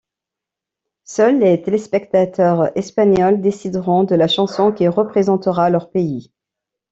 Seul 1.03 1.37
les 1.41 1.61
téléspectateurs 1.61 2.75
espagnols 2.75 3.39
décideront 3.39 4.03
de 4.03 4.15
la 4.15 4.27
chanson 4.27 4.71
qui 4.71 4.87
représentera 4.87 5.69
leur 5.69 5.91
pays. 5.91 6.31